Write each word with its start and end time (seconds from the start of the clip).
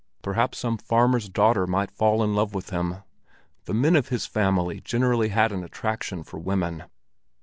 Perhaps 0.23 0.57
some 0.57 0.79
farmer's 0.79 1.29
daughter 1.29 1.67
might 1.67 1.91
fall 1.91 2.23
in 2.23 2.33
love 2.33 2.55
with 2.55 2.71
him; 2.71 3.03
the 3.65 3.73
men 3.75 3.95
of 3.95 4.07
his 4.07 4.25
family 4.25 4.79
generally 4.79 5.29
had 5.29 5.51
an 5.51 5.63
attraction 5.63 6.23
for 6.23 6.39
women. 6.39 6.85